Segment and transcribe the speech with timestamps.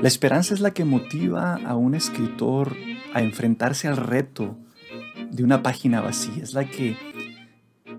[0.00, 2.76] La esperanza es la que motiva a un escritor
[3.14, 4.56] a enfrentarse al reto
[5.28, 6.96] de una página vacía, es la que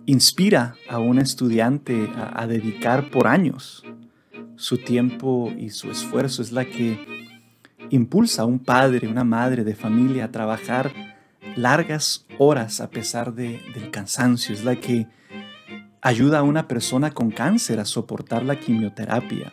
[0.05, 3.83] inspira a un estudiante a, dedicar por años
[4.55, 7.05] su tiempo y su esfuerzo, es la que
[7.89, 10.93] impulsa a un padre, una madre de familia a trabajar
[11.57, 15.07] largas horas a pesar de, del cansancio, es la que
[16.01, 19.51] ayuda a una persona con cáncer a soportar la quimioterapia,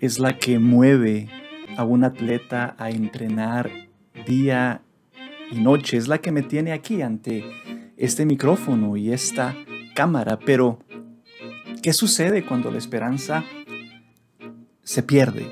[0.00, 1.28] es la que mueve
[1.76, 3.70] a un atleta a entrenar
[4.26, 4.82] día
[5.50, 7.44] y noche, es la que me tiene aquí ante
[7.96, 9.56] este micrófono y esta
[9.94, 10.78] cámara, pero
[11.82, 13.44] ¿qué sucede cuando la esperanza
[14.82, 15.50] se pierde?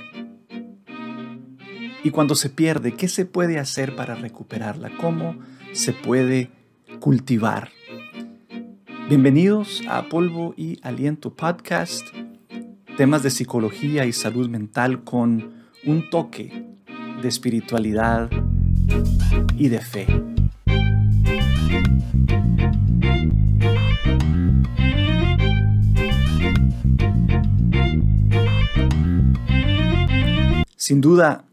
[2.04, 4.90] Y cuando se pierde, ¿qué se puede hacer para recuperarla?
[4.96, 5.36] ¿Cómo
[5.72, 6.50] se puede
[7.00, 7.70] cultivar?
[9.08, 12.06] Bienvenidos a Polvo y Aliento Podcast,
[12.96, 15.52] temas de psicología y salud mental con
[15.84, 16.64] un toque
[17.20, 18.30] de espiritualidad
[19.58, 20.06] y de fe.
[30.76, 31.44] Sin duda,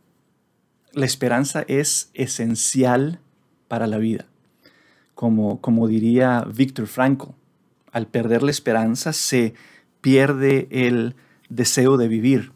[0.94, 3.20] la esperanza es esencial
[3.68, 4.28] para la vida.
[5.14, 7.32] Como, como diría Viktor Frankl,
[7.92, 9.56] al perder la esperanza se
[10.00, 11.16] pierde el
[11.56, 12.52] deseo de vivir.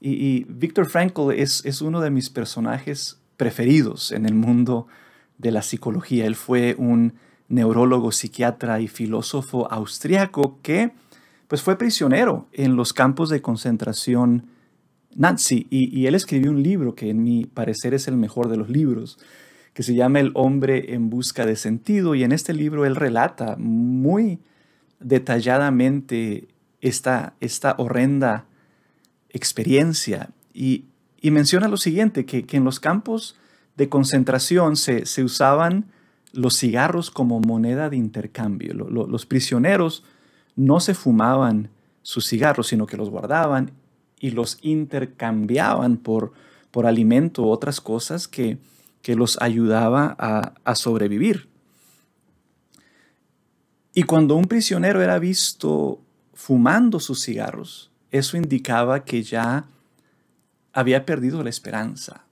[0.00, 4.86] Y, y Viktor Frankl es, es uno de mis personajes preferidos en el mundo
[5.38, 6.26] de la psicología.
[6.26, 7.14] Él fue un
[7.48, 10.92] neurólogo, psiquiatra y filósofo austriaco que
[11.48, 14.46] pues fue prisionero en los campos de concentración
[15.14, 18.68] nazi y, él escribió un libro que en mi parecer es el mejor de los
[18.68, 19.18] libros,
[19.72, 23.56] que se llama El hombre en busca de sentido y en este libro él relata
[23.58, 24.40] muy
[25.00, 26.48] detalladamente
[26.80, 28.46] esta, esta horrenda
[29.30, 30.84] experiencia y,
[31.22, 33.36] menciona lo siguiente, que, en los campos
[33.76, 35.86] de concentración se, usaban
[36.32, 38.74] los cigarros como moneda de intercambio.
[38.74, 40.04] los prisioneros
[40.54, 41.70] no se fumaban
[42.02, 43.72] sus cigarros, sino que los guardaban
[44.20, 46.32] y los intercambiaban por,
[46.70, 48.58] por alimento u otras cosas que,
[49.08, 51.48] los ayudaba a, a sobrevivir.
[53.94, 56.00] Y cuando un prisionero era visto
[56.36, 59.64] fumando sus cigarros, eso indicaba que ya
[60.72, 62.24] había perdido la esperanza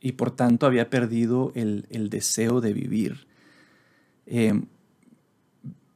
[0.00, 3.26] y por tanto había perdido el, deseo de vivir.
[4.26, 4.62] Eh,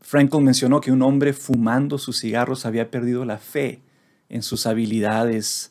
[0.00, 3.80] Frankl mencionó que un hombre fumando sus cigarros había perdido la fe
[4.28, 5.70] en sus habilidades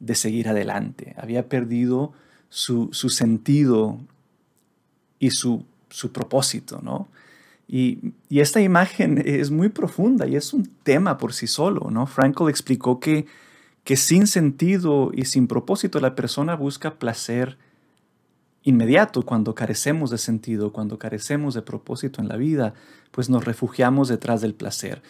[0.00, 1.14] de seguir adelante.
[1.16, 2.12] Había perdido
[2.48, 4.00] su, sentido
[5.20, 5.64] y su,
[6.12, 7.08] propósito, ¿no?
[7.66, 12.06] Y, esta imagen es muy profunda y es un tema por sí solo, ¿no?
[12.06, 13.26] Frankl explicó que,
[13.84, 17.56] que sin sentido y sin propósito la persona busca placer
[18.64, 22.74] inmediato cuando carecemos de sentido, cuando carecemos de propósito en la vida,
[23.10, 25.02] pues nos refugiamos detrás del placer.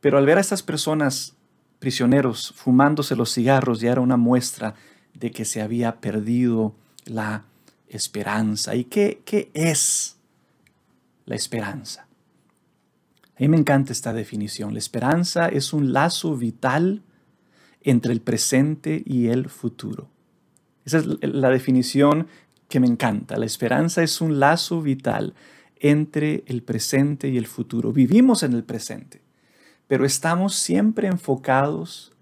[0.00, 1.34] Pero al ver a estas personas
[1.78, 4.74] prisioneros fumándose los cigarros ya era una muestra
[5.12, 7.44] de que se había perdido la
[7.88, 8.74] esperanza.
[8.74, 10.13] ¿Y qué, qué es
[11.26, 12.06] la esperanza?
[13.36, 14.72] A mí me encanta esta definición.
[14.72, 17.02] La esperanza es un lazo vital
[17.82, 20.08] entre el presente y el futuro.
[20.84, 22.28] Esa es la definición
[22.68, 23.36] que me encanta.
[23.36, 25.34] La esperanza es un lazo vital
[25.76, 27.92] entre el presente y el futuro.
[27.92, 29.24] Vivimos en el presente
[29.86, 32.12] pero estamos siempre enfocados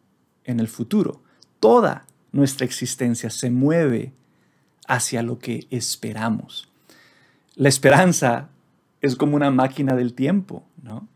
[0.45, 1.23] en el futuro.
[1.61, 4.12] Toda nuestra existencia se mueve
[4.89, 6.69] hacia lo que esperamos.
[7.55, 8.51] La esperanza
[9.03, 11.09] es como una máquina del tiempo, ¿no?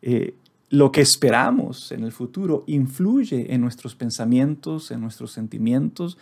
[0.00, 0.34] Eh,
[0.70, 6.16] lo que esperamos en el futuro influye en nuestros pensamientos, en nuestros sentimientos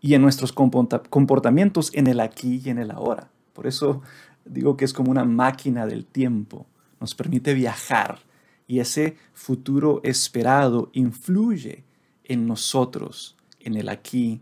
[0.00, 3.30] y en nuestros comportamientos en el aquí y en el ahora.
[3.52, 4.02] Por eso
[4.44, 6.66] digo que es como una máquina del tiempo.
[7.00, 8.18] Nos permite viajar
[8.66, 11.84] y ese futuro esperado influye
[12.24, 14.40] en nosotros, en el aquí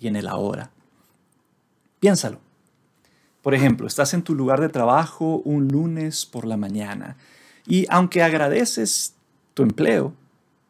[0.00, 0.72] y en el ahora.
[2.00, 2.51] Piénsalo.
[3.42, 7.16] Por ejemplo, estás en tu lugar de trabajo un lunes por la mañana
[7.66, 9.14] y aunque agradeces
[9.54, 10.14] tu empleo,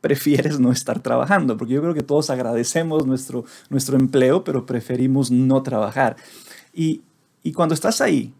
[0.00, 5.30] prefieres no estar trabajando, porque yo creo que todos agradecemos nuestro, nuestro empleo, pero preferimos
[5.30, 6.16] no trabajar.
[6.74, 7.02] Y,
[7.42, 8.34] y cuando estás ahí,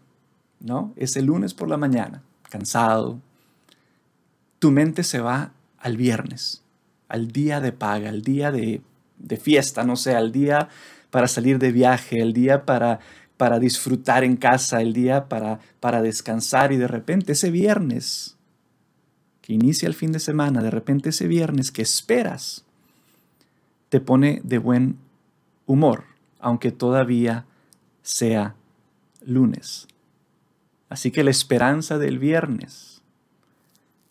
[0.59, 0.93] ¿no?
[0.95, 3.19] Ese lunes por la mañana, cansado,
[4.59, 6.63] tu mente se va al viernes,
[7.09, 8.81] al día de paga, al día de,
[9.41, 10.69] fiesta, no sé, al día
[11.11, 12.99] para salir de viaje, el día para,
[13.43, 18.37] para disfrutar en casa, el día para, para descansar y de repente ese viernes
[19.41, 22.63] que inicia el fin de semana, de repente ese viernes que esperas,
[23.89, 24.97] te pone de buen
[25.65, 26.05] humor,
[26.39, 27.45] aunque todavía
[28.01, 28.55] sea
[29.25, 29.89] lunes.
[30.87, 33.01] Así que la esperanza del viernes,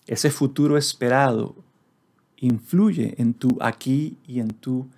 [0.06, 1.56] ese futuro esperado,
[2.37, 4.90] influye en tu aquí y en tu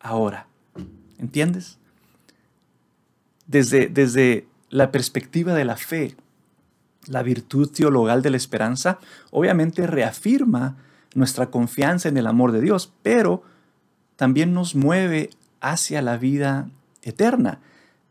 [0.00, 0.48] ahora.
[1.16, 1.78] ¿Entiendes?
[3.46, 6.16] Desde, desde la perspectiva de la fe,
[7.06, 8.98] la virtud teologal de la esperanza
[9.30, 10.76] obviamente reafirma
[11.14, 13.42] nuestra confianza en el amor de Dios, pero
[14.16, 15.30] también nos mueve
[15.60, 16.68] hacia la vida
[17.02, 17.60] eterna.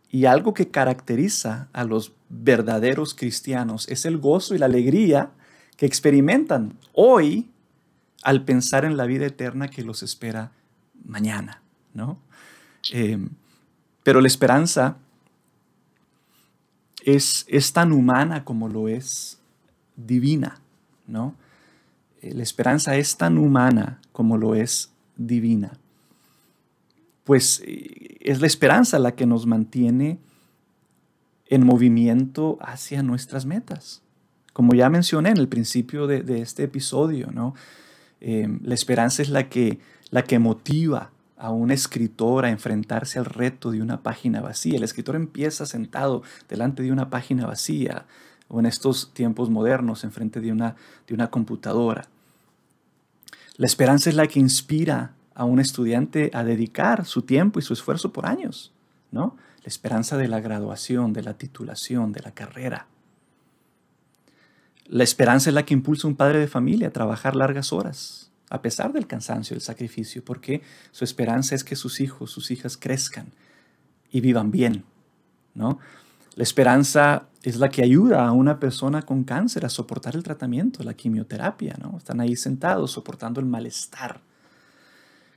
[0.09, 5.31] Y algo que caracteriza a los verdaderos cristianos es el gozo y la alegría
[5.75, 7.49] que experimentan hoy
[8.21, 10.51] al pensar en la vida eterna que los espera
[11.03, 11.61] mañana,
[11.93, 12.19] ¿no?
[12.91, 13.17] Eh,
[14.03, 14.97] pero la esperanza
[17.05, 19.39] es, es, tan humana como lo es
[19.95, 20.59] divina,
[21.07, 21.35] ¿no?
[22.21, 25.73] Eh, la esperanza es tan humana como lo es divina.
[27.23, 30.17] Pues eh, es la esperanza la que nos mantiene
[31.47, 34.01] en movimiento hacia nuestras metas.
[34.53, 37.55] Como ya mencioné en el principio de, este episodio, ¿no?
[38.21, 39.79] Eh, la esperanza es la que,
[40.09, 41.12] la que motiva
[41.43, 44.77] a un escritor a enfrentarse al reto de una página vacía.
[44.77, 48.05] El escritor empieza sentado delante de una página vacía
[48.47, 52.07] o en estos tiempos modernos enfrente de una, de una computadora.
[53.57, 57.73] La esperanza es la que inspira a un estudiante a dedicar su tiempo y su
[57.73, 58.71] esfuerzo por años,
[59.11, 59.35] ¿no?
[59.63, 62.87] La esperanza de la graduación, de la titulación, de la carrera.
[64.85, 68.31] La esperanza es la que impulsa a un padre de familia a trabajar largas horas,
[68.53, 70.61] a pesar del cansancio, del sacrificio, porque
[70.91, 73.31] su esperanza es que sus hijos, sus hijas crezcan
[74.11, 74.83] y vivan bien,
[75.55, 75.79] ¿no?
[76.35, 80.83] La esperanza es la que ayuda a una persona con cáncer a soportar el tratamiento,
[80.83, 81.97] la quimioterapia, ¿no?
[81.97, 84.21] Están ahí sentados soportando el malestar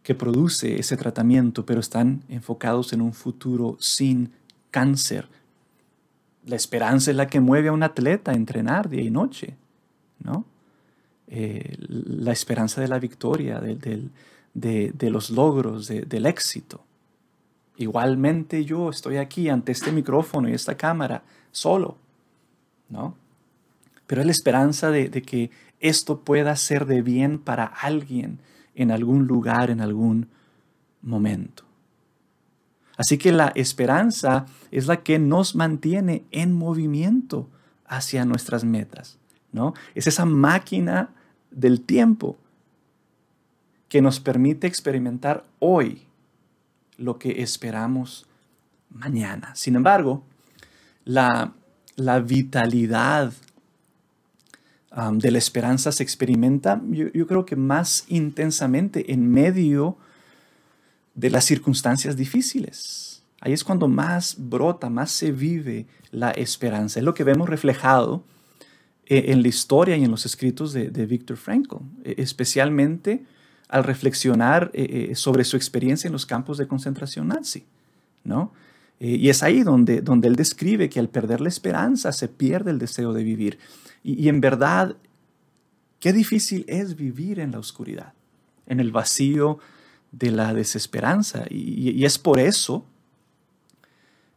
[0.03, 4.35] que produce ese tratamiento, pero están enfocados en un futuro sin
[4.71, 5.27] cáncer,
[6.45, 9.57] la esperanza es la que mueve a un atleta a entrenar día y noche,
[10.23, 10.45] ¿no?
[11.28, 16.84] Eh, la esperanza de la victoria, de, los logros, del éxito.
[17.76, 21.99] Igualmente yo estoy aquí ante este micrófono y esta cámara solo,
[22.88, 23.17] ¿no?
[24.06, 25.50] Pero es la esperanza de, de que
[25.81, 28.38] esto pueda ser de bien para alguien
[28.75, 30.29] en algún lugar, en algún
[31.02, 31.64] momento.
[32.96, 37.49] Así que la esperanza es la que nos mantiene en movimiento
[37.84, 39.19] hacia nuestras metas,
[39.52, 39.75] ¿no?
[39.94, 41.11] Es esa máquina
[41.56, 42.37] del tiempo
[43.88, 46.03] que nos permite experimentar hoy
[46.99, 48.26] lo que esperamos
[48.91, 49.55] mañana.
[49.55, 50.23] Sin embargo,
[51.05, 51.55] la,
[52.25, 53.32] vitalidad
[54.94, 59.97] um, de la esperanza se experimenta, yo, yo, creo que más intensamente en medio
[61.14, 63.23] de las circunstancias difíciles.
[63.41, 67.00] Ahí es cuando más brota, más se vive la esperanza.
[67.00, 68.25] Es lo que vemos reflejado
[69.06, 73.25] en la historia y en los escritos de, de Frankl, eh, especialmente
[73.69, 77.64] al reflexionar eh, sobre su experiencia en los campos de concentración nazi.
[78.25, 78.53] ¿no?
[78.99, 82.79] y es ahí donde, donde él describe que al perder la esperanza se pierde el
[82.79, 83.58] deseo de vivir.
[84.03, 84.97] Y, y en verdad,
[86.00, 88.14] qué difícil es vivir en la oscuridad,
[88.67, 89.61] en el vacío
[90.12, 91.44] de la desesperanza.
[91.50, 92.86] Y, es por eso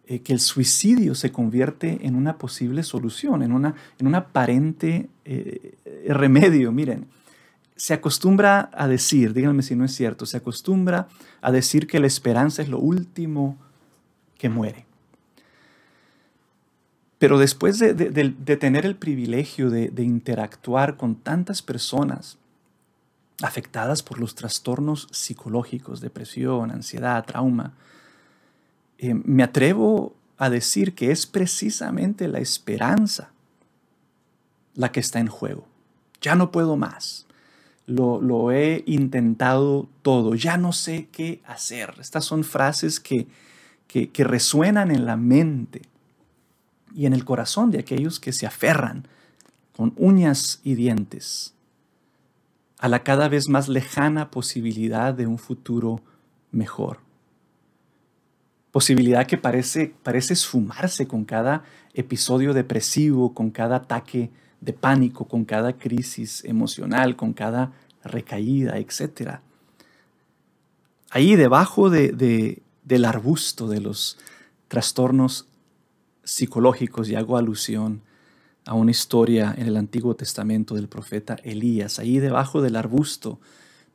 [0.10, 5.08] eh, que el suicidio se convierte en una posible solución, en, una, en un aparente
[5.24, 5.76] eh,
[6.08, 6.72] remedio.
[6.72, 7.06] Miren,
[7.76, 11.08] se acostumbra a decir, díganme si no es cierto, se acostumbra
[11.42, 13.56] a decir que la esperanza es lo último
[14.40, 14.88] que muere.
[17.20, 22.40] Pero después de, tener el privilegio de, interactuar con tantas personas
[23.44, 27.74] afectadas por los trastornos psicológicos, depresión, ansiedad, trauma,
[29.00, 33.32] eh, me atrevo a decir que es precisamente la esperanza
[34.76, 35.66] la que está en juego.
[36.22, 37.26] Ya no puedo más.
[37.86, 40.36] Lo, he intentado todo.
[40.36, 41.96] Ya no sé qué hacer.
[42.00, 43.28] Estas son frases que,
[43.88, 45.82] que, que resuenan en la mente
[46.94, 49.08] y en el corazón de aquellos que se aferran
[49.76, 51.56] con uñas y dientes
[52.80, 56.02] a la cada vez más lejana posibilidad de un futuro
[56.52, 57.09] mejor.
[58.72, 64.30] Posibilidad que parece, parece esfumarse con cada episodio depresivo, con cada ataque
[64.62, 67.72] de pánico, con cada crisis emocional, con cada
[68.04, 69.40] recaída, etc.
[71.10, 74.18] Ahí debajo de, del arbusto de los
[74.68, 75.48] trastornos
[76.24, 78.02] psicológicos, y hago alusión
[78.66, 83.40] a una historia en el Antiguo Testamento del profeta Elías, ahí debajo del arbusto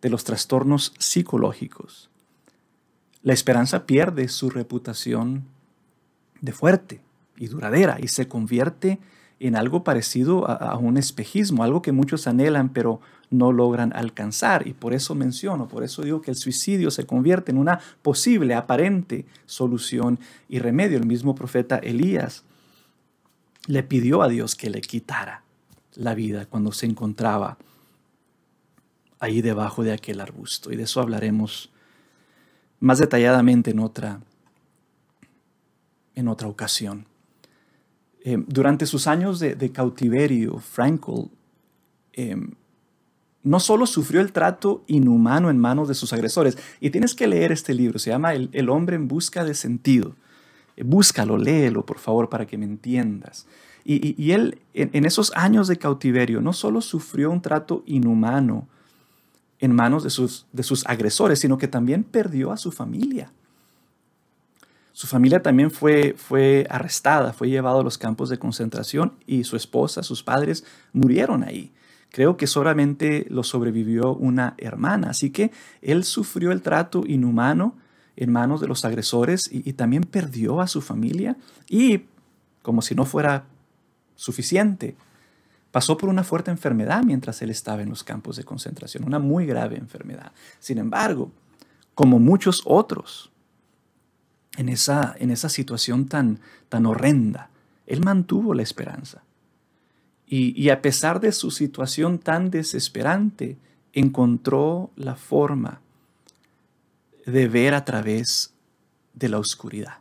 [0.02, 2.10] de los trastornos psicológicos.
[3.24, 5.44] La esperanza pierde su reputación
[6.42, 7.00] de fuerte
[7.36, 9.00] y duradera y se convierte
[9.40, 13.00] en algo parecido a, un espejismo, algo que muchos anhelan pero
[13.30, 14.68] no logran alcanzar.
[14.68, 18.54] Y por eso menciono, por eso digo que el suicidio se convierte en una posible,
[18.54, 20.98] aparente solución y remedio.
[20.98, 22.44] El mismo profeta Elías
[23.66, 25.42] le pidió a Dios que le quitara
[25.94, 27.56] la vida cuando se encontraba
[29.18, 30.70] ahí debajo de aquel arbusto.
[30.70, 31.70] Y de eso hablaremos
[32.80, 34.20] más detalladamente en otra,
[36.14, 37.06] en otra ocasión.
[38.24, 41.28] Eh, durante sus años de, cautiverio, Frankl
[42.14, 42.52] em,
[43.42, 47.52] no solo sufrió el trato inhumano en manos de sus agresores, y tienes que leer
[47.52, 50.16] este libro, se llama El, hombre en busca de sentido.
[50.76, 53.46] Eh, búscalo, léelo, por favor, para que me entiendas.
[53.86, 58.66] Y, él, en, esos años de cautiverio, no solo sufrió un trato inhumano
[59.64, 63.32] en manos de sus, de sus agresores, sino que también perdió a su familia.
[64.92, 69.56] Su familia también fue, fue arrestada, fue llevado a los campos de concentración y su
[69.56, 71.72] esposa, sus padres murieron ahí.
[72.10, 75.10] Creo que solamente lo sobrevivió una hermana.
[75.10, 77.74] Así que él sufrió el trato inhumano
[78.16, 81.38] en manos de los agresores y, también perdió a su familia.
[81.70, 82.02] Y
[82.60, 83.46] como si no fuera
[84.14, 84.94] suficiente,
[85.74, 89.44] pasó por una fuerte enfermedad mientras él estaba en los campos de concentración, una muy
[89.44, 90.30] grave enfermedad.
[90.60, 91.32] Sin embargo,
[91.96, 93.32] como muchos otros,
[94.56, 96.38] en esa, en esa situación tan,
[96.68, 97.50] tan horrenda,
[97.88, 99.24] él mantuvo la esperanza.
[100.28, 103.58] Y, a pesar de su situación tan desesperante,
[103.92, 105.80] encontró la forma
[107.26, 108.54] de ver a través
[109.12, 109.98] de la oscuridad.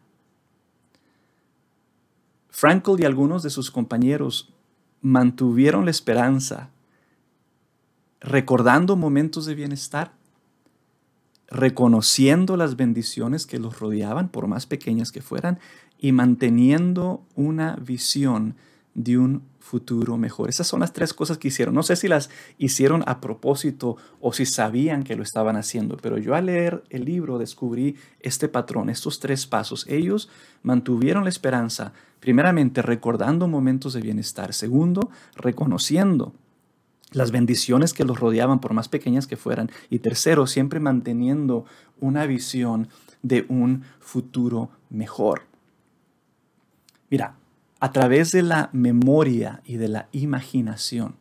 [2.51, 4.52] Frankl y algunos de sus compañeros
[5.03, 6.69] mantuvieron la esperanza,
[8.19, 10.13] recordando momentos de bienestar,
[11.47, 15.59] reconociendo las bendiciones que los rodeaban, por más pequeñas que fueran,
[15.99, 18.55] y manteniendo una visión
[18.95, 20.49] de un futuro mejor.
[20.49, 21.73] Esas son las tres cosas que hicieron.
[21.73, 26.17] No sé si las hicieron a propósito o si sabían que lo estaban haciendo, pero
[26.17, 29.85] yo al leer el libro descubrí este patrón, estos tres pasos.
[29.87, 30.29] Ellos
[30.63, 36.33] mantuvieron la esperanza, primeramente recordando momentos de bienestar, segundo, reconociendo
[37.11, 41.65] las bendiciones que los rodeaban, por más pequeñas que fueran, y tercero, siempre manteniendo
[42.01, 42.89] una visión
[43.21, 45.43] de un futuro mejor.
[47.09, 47.37] Mira,
[47.83, 51.17] a través de la memoria y de la imaginación.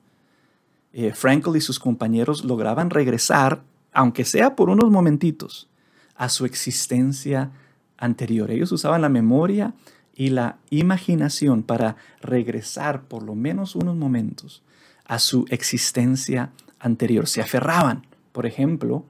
[0.93, 5.69] Eh, y sus compañeros lograban regresar, aunque sea por unos momentitos,
[6.15, 7.51] a su existencia
[7.99, 8.53] anterior.
[8.53, 9.75] Ellos usaban la memoria
[10.15, 14.63] y la imaginación para regresar por lo menos unos momentos
[15.05, 17.27] a su existencia anterior.
[17.27, 19.05] Se aferraban, por ejemplo,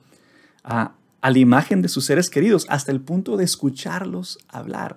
[0.64, 4.97] a la imagen de sus seres queridos hasta el punto de escucharlos hablar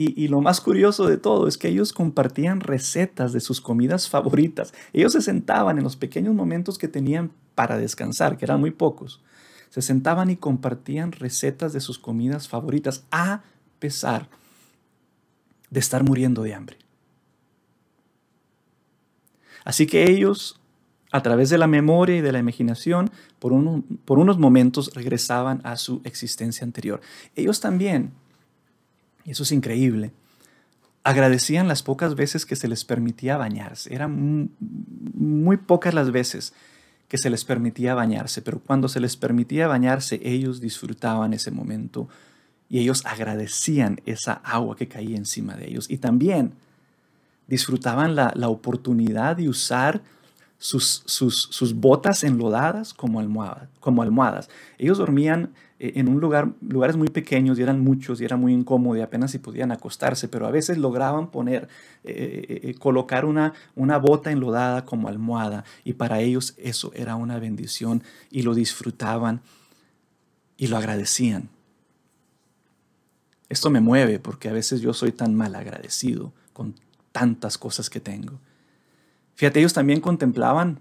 [0.00, 4.72] y, lo más curioso de todo es que ellos compartían recetas de sus comidas favoritas.
[4.92, 9.20] Ellos se sentaban en los pequeños momentos que tenían para descansar, que eran muy pocos.
[9.70, 13.42] Se sentaban y compartían recetas de sus comidas favoritas a
[13.80, 14.28] pesar
[15.68, 16.76] de estar muriendo de hambre.
[19.64, 20.60] Así que ellos,
[21.10, 23.52] a través de la memoria y de la imaginación, por,
[24.04, 27.00] por unos momentos regresaban a su existencia anterior.
[27.34, 28.12] Ellos también
[29.30, 30.12] eso es increíble,
[31.04, 33.94] agradecían las pocas veces que se les permitía bañarse.
[33.94, 36.52] Eran muy pocas las veces
[37.08, 42.08] que se les permitía bañarse, pero cuando se les permitía bañarse, ellos disfrutaban ese momento
[42.68, 45.90] y ellos agradecían esa agua que caía encima de ellos.
[45.90, 46.52] Y también
[47.46, 50.02] disfrutaban la, oportunidad de usar
[50.58, 53.22] sus, sus, botas enlodadas como,
[53.80, 54.50] como almohadas.
[54.76, 58.96] Ellos dormían en un lugar, lugares muy pequeños y eran muchos y era muy incómodo
[58.96, 61.68] y apenas si podían acostarse, pero a veces lograban poner,
[62.02, 67.38] eh, eh, colocar una, una bota enlodada como almohada y para ellos eso era una
[67.38, 69.40] bendición y lo disfrutaban
[70.56, 71.48] y lo agradecían.
[73.48, 76.74] Esto me mueve porque a veces yo soy tan mal agradecido con
[77.12, 78.40] tantas cosas que tengo.
[79.36, 80.80] Fíjate, ellos también contemplaban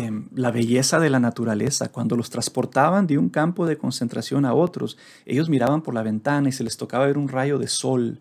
[0.00, 1.90] Em, la belleza de la naturaleza.
[1.90, 6.48] Cuando los transportaban de un campo de concentración a otros, ellos miraban por la ventana
[6.48, 8.20] y se les tocaba ver un rayo de sol,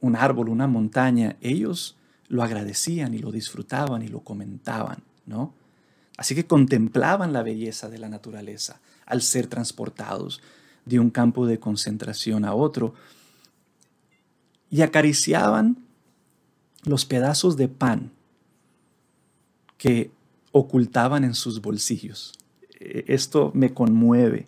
[0.00, 1.36] un árbol, una montaña.
[1.40, 1.96] Ellos
[2.28, 5.54] lo agradecían y lo disfrutaban y lo comentaban, ¿no?
[6.16, 10.40] Así que contemplaban la belleza de la naturaleza al ser transportados
[10.84, 12.94] de un campo de concentración a otro
[14.70, 15.78] y acariciaban
[16.84, 18.12] los pedazos de pan
[19.78, 20.12] que
[20.52, 22.32] ocultaban en sus bolsillos.
[22.80, 24.46] E, esto me conmueve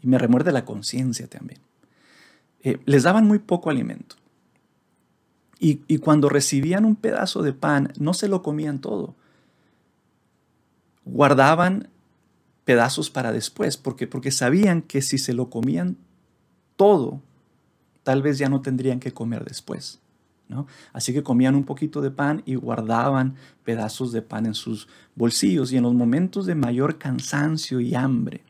[0.00, 1.60] y me remuerde la conciencia también.
[2.62, 4.16] Eh, les daban muy poco alimento.
[5.58, 9.14] Y, y, cuando recibían un pedazo de pan, no se lo comían todo.
[11.04, 11.88] Guardaban
[12.64, 15.96] pedazos para después, porque, porque sabían que si se lo comían
[16.76, 17.20] todo,
[18.02, 20.00] tal vez ya no tendrían que comer después.
[20.92, 25.72] Así que comían un poquito de pan y guardaban pedazos de pan en sus bolsillos
[25.72, 28.42] y en los momentos de mayor cansancio y hambre,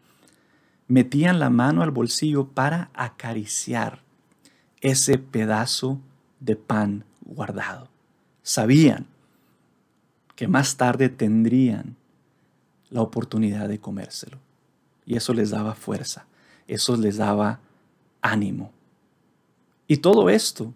[0.89, 4.03] metían la mano al bolsillo para acariciar
[4.81, 6.01] ese pedazo
[6.41, 7.89] de pan guardado.
[8.43, 9.07] Sabían
[10.37, 11.97] que más tarde tendrían
[12.91, 14.39] la oportunidad de comérselo.
[15.07, 16.27] Y eso les daba fuerza,
[16.67, 17.61] eso les daba
[18.23, 18.73] ánimo.
[19.87, 20.73] Y todo esto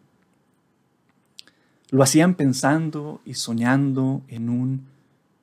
[1.91, 4.87] lo hacían pensando y soñando en un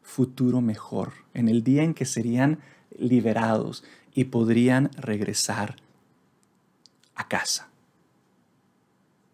[0.04, 2.60] futuro mejor, en el día en que serían
[2.98, 3.84] liberados
[4.14, 5.76] y podrían regresar
[7.16, 7.70] a casa.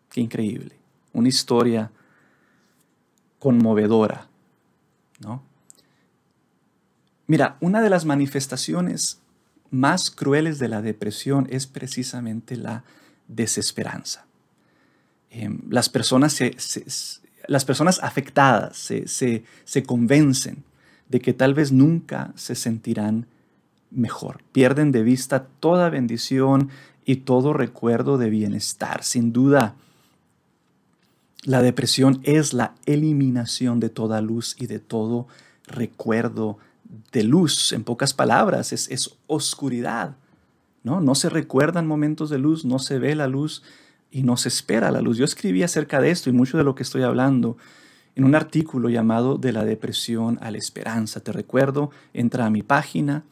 [0.09, 0.75] Qué increíble.
[1.13, 1.91] Una historia
[3.39, 4.27] conmovedora,
[5.19, 5.43] ¿no?
[7.27, 9.21] Mira, una de las manifestaciones
[9.69, 12.83] más crueles de la depresión es precisamente la
[13.27, 14.25] desesperanza.
[15.33, 16.37] Em, las, personas
[17.47, 19.43] las personas afectadas se,
[19.85, 20.65] convencen
[21.07, 23.27] de que tal vez nunca se sentirán
[23.91, 24.43] mejor.
[24.51, 26.69] Pierden de vista toda bendición
[27.05, 29.05] y todo recuerdo de bienestar.
[29.05, 29.75] Sin duda,
[31.43, 35.27] la depresión es la eliminación de toda luz y de todo
[35.65, 36.57] recuerdo
[37.13, 37.71] de luz.
[37.71, 40.17] En pocas palabras, es, es oscuridad.
[40.83, 40.99] ¿no?
[40.99, 43.63] no se recuerdan momentos de luz, no se ve la luz
[44.11, 45.17] y no se espera la luz.
[45.17, 47.57] Yo escribí acerca de esto y mucho de lo que estoy hablando
[48.15, 51.21] en un artículo llamado De la depresión a la esperanza.
[51.21, 53.23] Te recuerdo, entra a mi página,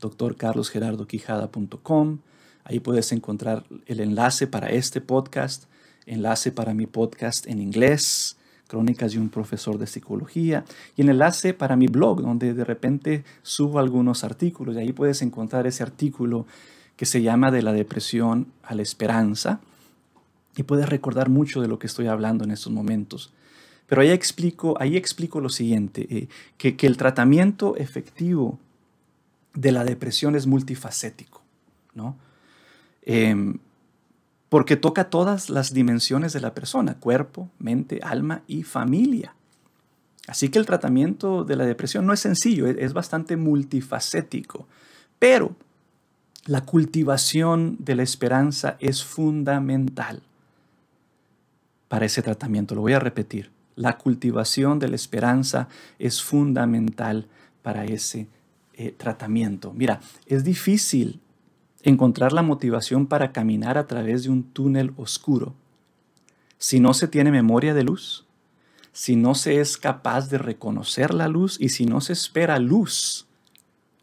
[0.00, 2.18] drcarlosgerardoquijada.com.
[2.64, 5.64] Ahí puedes encontrar el enlace para este podcast,
[6.06, 8.36] enlace para mi podcast en inglés,
[8.68, 13.24] Crónicas de un profesor de psicología, y el enlace para mi blog, donde de repente
[13.42, 14.76] subo algunos artículos.
[14.76, 16.44] Y ahí puedes encontrar ese artículo
[16.94, 19.62] que se llama De la depresión a la esperanza
[20.58, 23.32] y puedes recordar mucho de lo que estoy hablando en estos momentos.
[23.86, 28.58] Pero ahí explico, ahí explico lo siguiente, eh, que, el tratamiento efectivo
[29.54, 31.42] de la depresión es multifacético,
[31.94, 32.16] ¿no?
[33.02, 33.58] Em,
[34.48, 39.36] porque toca todas las dimensiones de la persona, cuerpo, mente, alma y familia.
[40.26, 44.66] Así que el tratamiento de la depresión no es sencillo, es bastante multifacético,
[45.20, 45.54] pero
[46.46, 50.22] la cultivación de la esperanza es fundamental
[51.88, 52.74] para ese tratamiento.
[52.74, 53.50] Lo voy a repetir.
[53.76, 57.28] La cultivación de la esperanza es fundamental
[57.62, 58.28] para ese
[58.74, 59.72] eh, tratamiento.
[59.72, 61.20] Mira, es difícil
[61.82, 65.54] encontrar la motivación para caminar a través de un túnel oscuro
[66.58, 68.26] si no se tiene memoria de luz,
[68.92, 73.26] si no se es capaz de reconocer la luz y si no se espera luz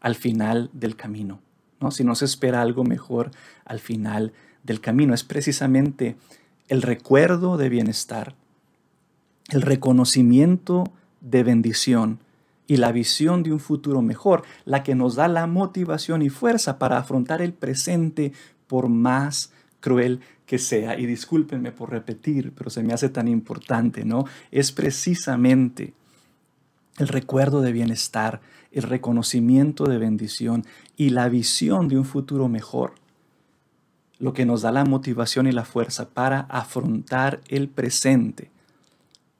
[0.00, 1.40] al final del camino,
[1.80, 1.90] ¿no?
[1.90, 3.30] si no se espera algo mejor
[3.66, 5.12] al final del camino.
[5.12, 6.16] Es precisamente
[6.68, 8.34] el recuerdo de bienestar,
[9.50, 10.84] el reconocimiento
[11.20, 12.18] de bendición
[12.66, 16.78] y la visión de un futuro mejor, la que nos da la motivación y fuerza
[16.78, 18.32] para afrontar el presente
[18.66, 20.98] por más cruel que sea.
[20.98, 24.24] Y discúlpenme por repetir, pero se me hace tan importante, ¿no?
[24.50, 25.94] Es precisamente
[26.98, 28.40] el recuerdo de bienestar,
[28.72, 30.64] el reconocimiento de bendición
[30.96, 32.94] y la visión de un futuro mejor
[34.18, 38.50] lo que nos da la motivación y la fuerza para afrontar el presente,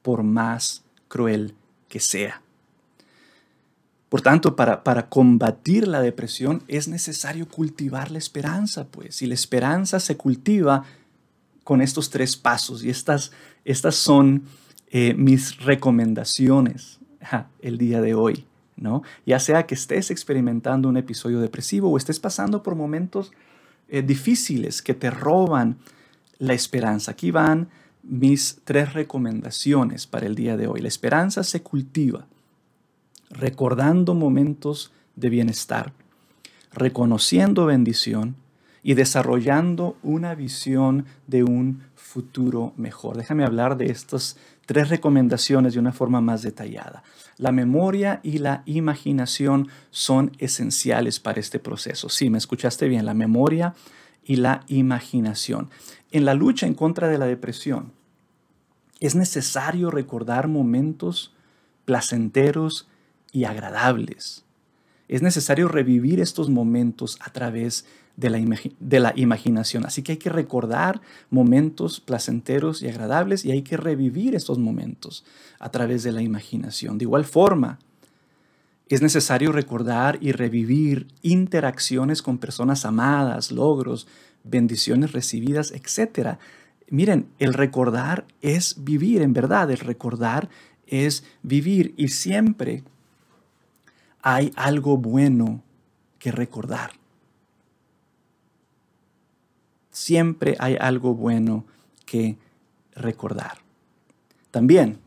[0.01, 1.55] por más cruel
[1.87, 2.41] que sea.
[4.09, 9.33] Por tanto, para, para, combatir la depresión es necesario cultivar la esperanza, pues, y la
[9.33, 10.83] esperanza se cultiva
[11.65, 13.31] con estos tres pasos, y estas,
[13.65, 14.43] estas son
[14.89, 16.99] eh, mis recomendaciones
[17.61, 18.45] el día de hoy,
[18.77, 19.03] ¿no?
[19.25, 23.33] Ya sea que estés experimentando un episodio depresivo o estés pasando por momentos
[23.89, 25.77] eh, difíciles que te roban
[26.39, 27.11] la esperanza.
[27.11, 27.69] Aquí van
[28.03, 30.81] mis tres recomendaciones para el día de hoy.
[30.81, 32.27] La esperanza se cultiva
[33.29, 35.93] recordando momentos de bienestar,
[36.71, 38.35] reconociendo bendición
[38.87, 43.17] y desarrollando una visión de un futuro mejor.
[43.17, 47.03] Déjame hablar de estas tres recomendaciones de una forma más detallada.
[47.35, 52.07] La memoria y la imaginación son esenciales para este proceso.
[52.07, 53.75] Sí, me escuchaste bien, la memoria
[54.23, 55.69] y la imaginación.
[56.13, 57.91] En la lucha en contra de la depresión,
[59.01, 61.35] es necesario recordar momentos
[61.83, 62.87] placenteros
[63.33, 64.45] y agradables.
[65.09, 67.85] Es necesario revivir estos momentos a través
[68.17, 69.85] de la, de la, imaginación.
[69.85, 75.23] Así que hay que recordar momentos placenteros y agradables y hay que revivir estos momentos
[75.59, 76.97] a través de la imaginación.
[76.97, 77.79] De igual forma,
[78.89, 84.07] es necesario recordar y revivir interacciones con personas amadas, logros,
[84.43, 86.37] bendiciones recibidas, etc.
[86.89, 90.49] Miren, el recordar es vivir, en verdad, el recordar
[90.87, 92.83] es vivir y siempre
[94.23, 95.61] hay algo bueno
[96.17, 96.91] que recordar.
[99.97, 101.65] Siempre hay algo bueno
[102.05, 102.37] que
[102.93, 103.57] recordar.
[104.51, 104.99] También,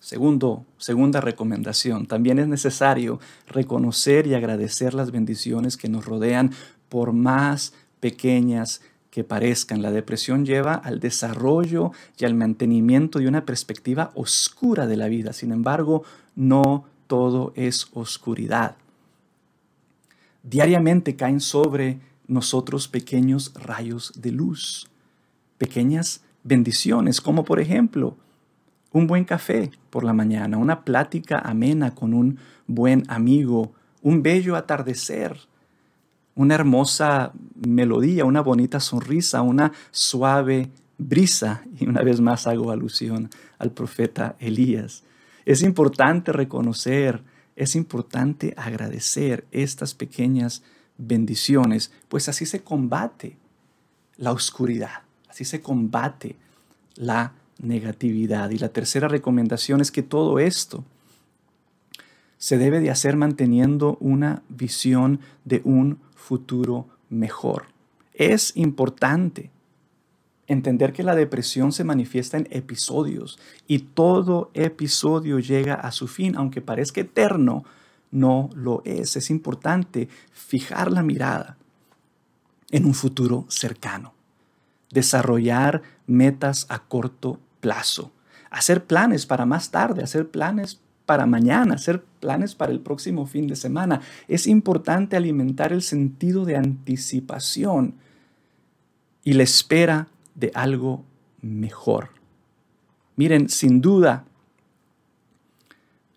[0.00, 6.50] segundo, segunda recomendación, también es necesario reconocer y agradecer las bendiciones que nos rodean
[6.88, 9.80] por más pequeñas que parezcan.
[9.80, 15.32] La depresión lleva al desarrollo y al mantenimiento de una perspectiva oscura de la vida.
[15.32, 16.02] Sin embargo,
[16.34, 18.74] no todo es oscuridad.
[20.42, 24.88] Diariamente caen sobre nosotros pequeños rayos de luz,
[25.58, 28.16] pequeñas bendiciones, como por ejemplo
[28.92, 34.54] un buen café por la mañana, una plática amena con un buen amigo, un bello
[34.56, 35.36] atardecer,
[36.34, 41.62] una hermosa melodía, una bonita sonrisa, una suave brisa.
[41.78, 45.04] Y una vez más hago alusión al profeta Elías.
[45.44, 47.22] Es importante reconocer,
[47.56, 50.72] es importante agradecer estas pequeñas bendiciones,
[52.08, 53.36] pues así se combate
[54.16, 56.36] la oscuridad, así se combate
[56.94, 58.50] la negatividad.
[58.50, 60.84] Y la tercera recomendación es que todo esto
[62.38, 67.66] se debe de hacer manteniendo una visión de un futuro mejor.
[68.12, 69.50] Es importante
[70.46, 76.36] entender que la depresión se manifiesta en episodios y todo episodio llega a su fin,
[76.36, 77.64] aunque parezca eterno,
[78.14, 79.16] no lo es.
[79.16, 81.58] Es importante fijar la mirada
[82.70, 84.14] en un futuro cercano,
[84.90, 88.12] desarrollar metas a corto plazo,
[88.50, 93.48] hacer planes para más tarde, hacer planes para mañana, hacer planes para el próximo fin
[93.48, 94.00] de semana.
[94.28, 97.96] Es importante alimentar el sentido de anticipación
[99.24, 101.04] y la espera de algo
[101.42, 102.10] mejor.
[103.16, 104.24] Miren, sin duda,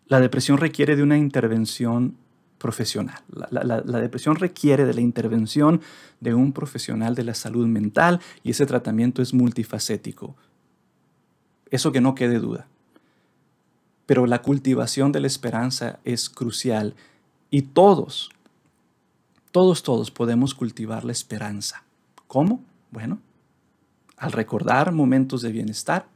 [0.08, 2.16] la depresión requiere de una intervención
[2.58, 3.20] profesional.
[3.52, 5.82] La, depresión requiere de la intervención
[6.20, 10.36] de un profesional de la salud mental y ese tratamiento es multifacético.
[11.70, 12.68] Eso que no quede duda.
[14.06, 16.96] Pero la cultivación de la esperanza es crucial
[17.52, 18.30] y todos,
[19.52, 21.84] todos, todos podemos cultivar la esperanza.
[22.28, 22.64] ¿Cómo?
[22.92, 23.20] Bueno,
[24.16, 26.08] al recordar momentos de bienestar,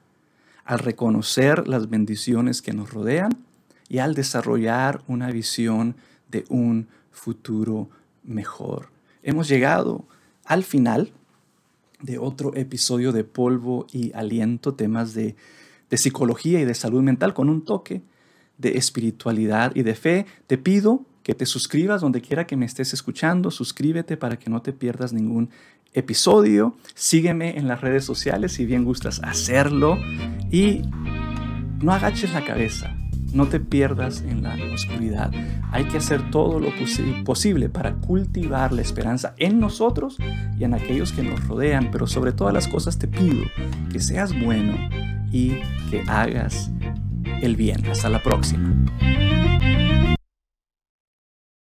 [0.63, 3.37] al reconocer las bendiciones que nos rodean
[3.91, 5.97] y al desarrollar una visión
[6.29, 7.89] de un futuro
[8.23, 8.87] mejor.
[9.21, 10.05] Hemos llegado
[10.45, 11.11] al final
[12.01, 15.35] de otro episodio de Polvo y Aliento, temas de,
[15.91, 18.01] psicología y de salud mental con un toque
[18.57, 20.25] de espiritualidad y de fe.
[20.47, 24.61] Te pido que te suscribas donde quiera que me estés escuchando, suscríbete para que no
[24.61, 25.49] te pierdas ningún
[25.91, 29.97] episodio, sígueme en las redes sociales si bien gustas hacerlo
[30.49, 30.81] y
[31.81, 33.00] no agaches la cabeza.
[33.33, 35.31] No te pierdas en la oscuridad.
[35.71, 36.69] Hay que hacer todo lo
[37.23, 40.17] posible para cultivar la esperanza en nosotros
[40.59, 43.45] y en aquellos que nos rodean, pero sobre todas las cosas te pido
[43.91, 44.75] que seas bueno
[45.31, 45.53] y
[45.89, 46.71] que hagas
[47.41, 47.85] el bien.
[47.89, 48.85] Hasta la próxima.